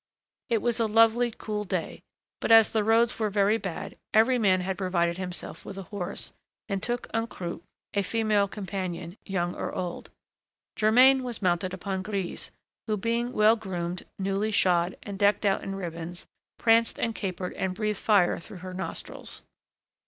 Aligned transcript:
It 0.49 0.63
was 0.63 0.79
a 0.79 0.87
lovely, 0.87 1.29
cool 1.29 1.63
day; 1.63 2.01
but, 2.39 2.51
as 2.51 2.73
the 2.73 2.83
roads 2.83 3.19
were 3.19 3.29
very 3.29 3.59
bad, 3.59 3.97
every 4.15 4.39
man 4.39 4.61
had 4.61 4.75
provided 4.79 5.19
himself 5.19 5.63
with 5.63 5.77
a 5.77 5.83
horse, 5.93 6.33
and 6.67 6.81
took 6.81 7.07
en 7.13 7.27
croupe 7.27 7.63
a 7.93 8.01
female 8.01 8.47
companion, 8.47 9.15
young 9.25 9.53
or 9.53 9.71
old. 9.71 10.09
Germain 10.75 11.21
was 11.21 11.43
mounted 11.43 11.71
upon 11.71 12.01
Grise, 12.01 12.49
who, 12.87 12.97
being 12.97 13.31
well 13.31 13.55
groomed, 13.55 14.07
newly 14.17 14.49
shod, 14.49 14.97
and 15.03 15.19
decked 15.19 15.45
out 15.45 15.63
in 15.63 15.75
ribbons, 15.75 16.25
pranced 16.57 16.97
and 16.99 17.13
capered 17.13 17.53
and 17.53 17.75
breathed 17.75 17.99
fire 17.99 18.39
through 18.39 18.57
her 18.65 18.73
nostrils. 18.73 19.43